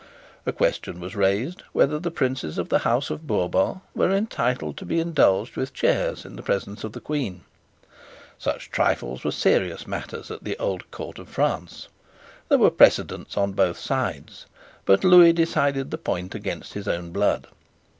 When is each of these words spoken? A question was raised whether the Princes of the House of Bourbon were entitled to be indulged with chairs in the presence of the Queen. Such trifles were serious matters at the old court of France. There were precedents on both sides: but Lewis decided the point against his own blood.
A 0.47 0.51
question 0.51 0.99
was 0.99 1.15
raised 1.15 1.61
whether 1.73 1.99
the 1.99 2.09
Princes 2.09 2.57
of 2.57 2.69
the 2.69 2.79
House 2.79 3.11
of 3.11 3.27
Bourbon 3.27 3.81
were 3.93 4.09
entitled 4.09 4.75
to 4.77 4.83
be 4.85 4.99
indulged 4.99 5.55
with 5.55 5.75
chairs 5.75 6.25
in 6.25 6.35
the 6.35 6.41
presence 6.41 6.83
of 6.83 6.93
the 6.93 6.99
Queen. 6.99 7.43
Such 8.39 8.71
trifles 8.71 9.23
were 9.23 9.31
serious 9.31 9.85
matters 9.85 10.31
at 10.31 10.43
the 10.43 10.57
old 10.57 10.89
court 10.89 11.19
of 11.19 11.29
France. 11.29 11.87
There 12.49 12.57
were 12.57 12.71
precedents 12.71 13.37
on 13.37 13.51
both 13.51 13.77
sides: 13.77 14.47
but 14.85 15.03
Lewis 15.03 15.33
decided 15.35 15.91
the 15.91 15.99
point 15.99 16.33
against 16.33 16.73
his 16.73 16.87
own 16.87 17.11
blood. 17.11 17.45